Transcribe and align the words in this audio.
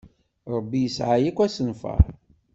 Rebbi 0.51 0.79
yesɛa-ak 0.81 1.37
asenfaṛ. 1.45 2.03